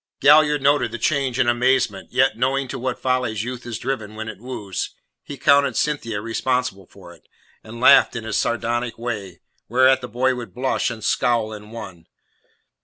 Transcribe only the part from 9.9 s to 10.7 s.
the boy would